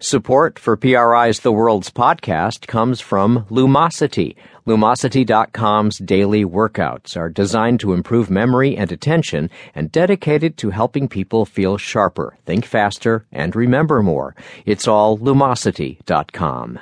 [0.00, 4.36] Support for PRI's The World's podcast comes from Lumosity.
[4.64, 11.44] Lumosity.com's daily workouts are designed to improve memory and attention and dedicated to helping people
[11.44, 14.36] feel sharper, think faster, and remember more.
[14.64, 16.78] It's all Lumosity.com.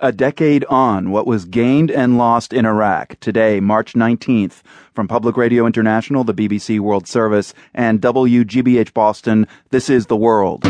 [0.00, 3.14] A decade on, what was gained and lost in Iraq.
[3.20, 4.62] Today, March 19th.
[4.92, 10.64] From Public Radio International, the BBC World Service, and WGBH Boston, this is The World.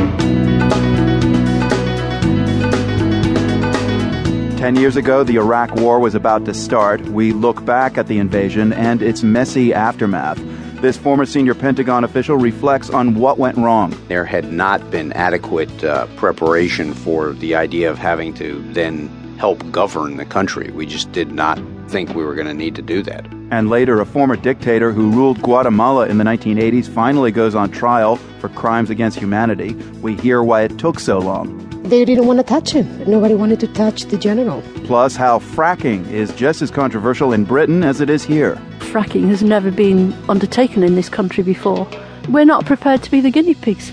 [4.64, 7.02] Ten years ago, the Iraq War was about to start.
[7.08, 10.38] We look back at the invasion and its messy aftermath.
[10.80, 13.94] This former senior Pentagon official reflects on what went wrong.
[14.08, 19.70] There had not been adequate uh, preparation for the idea of having to then help
[19.70, 20.70] govern the country.
[20.70, 23.26] We just did not think we were going to need to do that.
[23.50, 28.16] And later, a former dictator who ruled Guatemala in the 1980s finally goes on trial
[28.38, 29.74] for crimes against humanity.
[30.00, 31.63] We hear why it took so long.
[31.84, 33.04] They didn't want to touch him.
[33.06, 34.62] Nobody wanted to touch the general.
[34.84, 38.54] Plus, how fracking is just as controversial in Britain as it is here.
[38.78, 41.86] Fracking has never been undertaken in this country before.
[42.30, 43.92] We're not prepared to be the guinea pigs.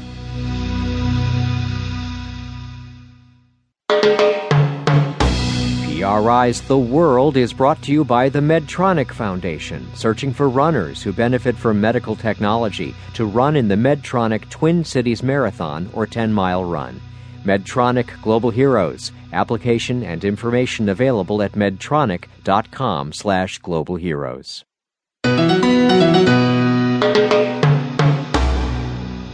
[6.01, 11.11] PRI's The World is brought to you by the Medtronic Foundation, searching for runners who
[11.11, 16.63] benefit from medical technology to run in the Medtronic Twin Cities Marathon or 10 mile
[16.63, 17.01] run.
[17.43, 19.11] Medtronic Global Heroes.
[19.33, 24.63] Application and information available at medtronic.com slash global heroes.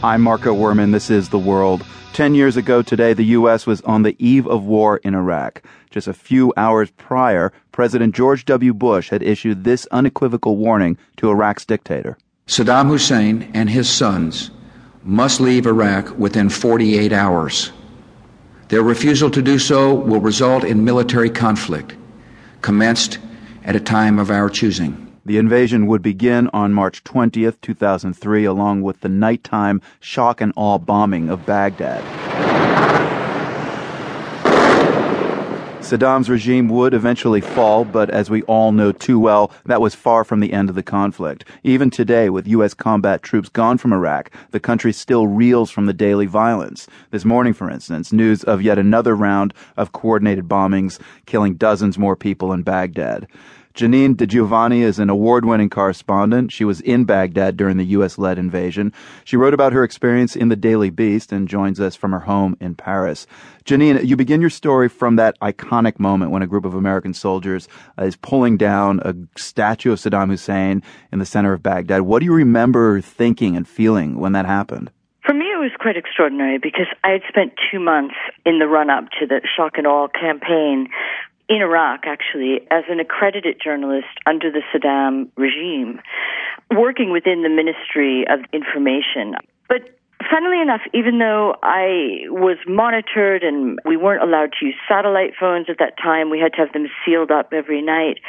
[0.03, 0.91] I'm Marco Werman.
[0.91, 1.83] This is The World.
[2.13, 3.67] Ten years ago today, the U.S.
[3.67, 5.61] was on the eve of war in Iraq.
[5.89, 8.73] Just a few hours prior, President George W.
[8.73, 12.17] Bush had issued this unequivocal warning to Iraq's dictator.
[12.47, 14.51] Saddam Hussein and his sons
[15.03, 17.71] must leave Iraq within 48 hours.
[18.69, 21.95] Their refusal to do so will result in military conflict,
[22.61, 23.17] commenced
[23.63, 25.03] at a time of our choosing.
[25.25, 30.79] The invasion would begin on March 20th, 2003, along with the nighttime shock and awe
[30.79, 32.96] bombing of Baghdad.
[35.87, 40.25] Saddam's regime would eventually fall, but as we all know too well, that was far
[40.25, 41.45] from the end of the conflict.
[41.63, 42.73] Even today, with U.S.
[42.73, 46.87] combat troops gone from Iraq, the country still reels from the daily violence.
[47.11, 52.17] This morning, for instance, news of yet another round of coordinated bombings, killing dozens more
[52.17, 53.25] people in Baghdad.
[53.77, 56.51] Janine DiGiovanni is an award winning correspondent.
[56.51, 58.17] She was in Baghdad during the U.S.
[58.17, 58.91] led invasion.
[59.23, 62.57] She wrote about her experience in the Daily Beast and joins us from her home
[62.59, 63.27] in Paris.
[63.65, 67.67] Janine, you begin your story from that iconic moment when a group of American soldiers
[67.99, 72.01] uh, is pulling down a statue of Saddam Hussein in the center of Baghdad.
[72.01, 74.89] What do you remember thinking and feeling when that happened?
[75.23, 78.89] For me, it was quite extraordinary because I had spent two months in the run
[78.89, 80.87] up to the shock and awe campaign
[81.49, 86.01] in Iraq, actually, as an accredited journalist under the Saddam regime,
[86.75, 89.35] working within the Ministry of Information.
[89.69, 89.97] But
[90.29, 95.67] funnily enough, even though I was monitored and we weren't allowed to use satellite phones
[95.69, 98.19] at that time, we had to have them sealed up every night.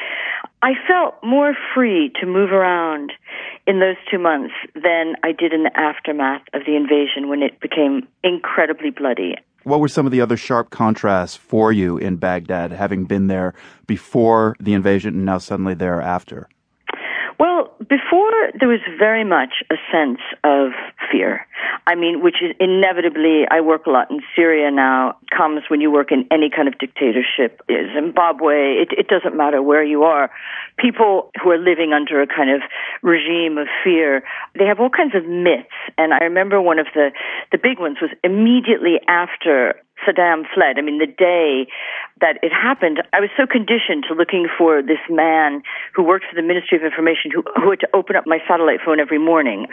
[0.62, 3.12] I felt more free to move around
[3.66, 7.60] in those two months than I did in the aftermath of the invasion when it
[7.60, 9.36] became incredibly bloody.
[9.64, 13.54] What were some of the other sharp contrasts for you in Baghdad, having been there
[13.86, 16.48] before the invasion and now suddenly thereafter?
[17.38, 20.72] Well, before there was very much a sense of
[21.10, 21.46] fear.
[21.86, 25.90] I mean, which is inevitably, I work a lot in Syria now, comes when you
[25.90, 27.62] work in any kind of dictatorship,
[27.94, 30.30] Zimbabwe, it, it doesn't matter where you are.
[30.78, 32.60] People who are living under a kind of
[33.02, 34.24] regime of fear,
[34.58, 35.70] they have all kinds of myths.
[35.96, 37.12] And I remember one of the,
[37.52, 39.74] the big ones was immediately after
[40.06, 40.78] Saddam fled.
[40.78, 41.66] I mean, the day
[42.20, 45.62] that it happened, I was so conditioned to looking for this man
[45.94, 48.80] who worked for the Ministry of Information who, who had to open up my satellite
[48.84, 49.66] phone every morning.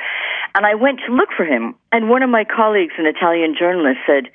[0.54, 1.76] And I went to look for him.
[1.92, 4.32] And one of my colleagues, an Italian journalist, said,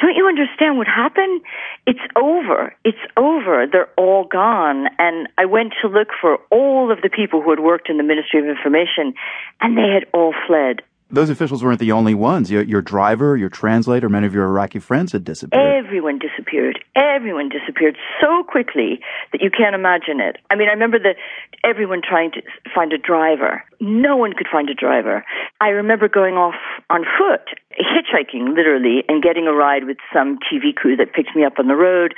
[0.00, 1.40] don't you understand what happened?
[1.86, 2.74] It's over.
[2.84, 3.66] It's over.
[3.70, 4.88] They're all gone.
[4.98, 8.02] And I went to look for all of the people who had worked in the
[8.02, 9.14] Ministry of Information,
[9.60, 12.50] and they had all fled those officials weren't the only ones.
[12.50, 15.84] Your, your, driver, your translator, many of your Iraqi friends had disappeared.
[15.84, 16.82] Everyone disappeared.
[16.96, 19.00] Everyone disappeared so quickly
[19.32, 20.38] that you can't imagine it.
[20.50, 21.14] I mean, I remember the
[21.62, 22.42] everyone trying to
[22.74, 23.62] find a driver.
[23.80, 25.24] No one could find a driver.
[25.60, 26.54] I remember going off
[26.90, 31.44] on foot, hitchhiking literally, and getting a ride with some TV crew that picked me
[31.44, 32.14] up on the road.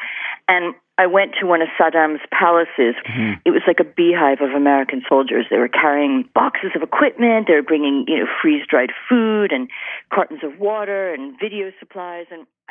[0.48, 2.94] And I went to one of Saddam's palaces.
[3.04, 3.32] Mm-hmm.
[3.44, 5.44] It was like a beehive of American soldiers.
[5.50, 7.46] They were carrying boxes of equipment.
[7.48, 9.68] They were bringing, you know, freeze dried food and
[10.12, 12.26] cartons of water and video supplies.
[12.30, 12.64] And I